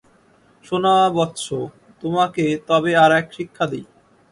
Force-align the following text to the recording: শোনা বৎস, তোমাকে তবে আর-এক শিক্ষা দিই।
শোনা 0.65 0.95
বৎস, 1.15 1.45
তোমাকে 2.03 2.45
তবে 2.67 2.91
আর-এক 3.03 3.25
শিক্ষা 3.33 3.65
দিই। 3.71 3.85